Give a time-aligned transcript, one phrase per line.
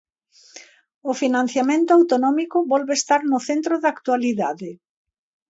[1.09, 4.69] O financiamento autonómico volve estar no centro da actualidade.